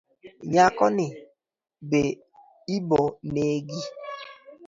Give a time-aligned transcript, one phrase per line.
[0.51, 1.07] Nyako ni
[1.89, 2.01] be
[2.77, 3.01] ibo
[3.33, 3.81] negi